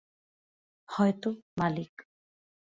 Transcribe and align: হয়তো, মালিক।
হয়তো, 0.89 1.29
মালিক। 1.57 1.93